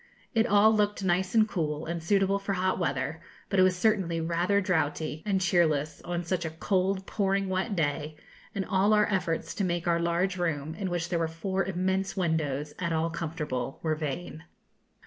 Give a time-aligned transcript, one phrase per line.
[0.33, 4.19] It all looked nice and cool, and suitable for hot weather, but it was certainly
[4.19, 8.15] rather draughty and cheerless on such a cold, pouring wet day,
[8.55, 12.17] and all our efforts to make our large room, in which there were four immense
[12.17, 14.43] windows, at all comfortable, were vain.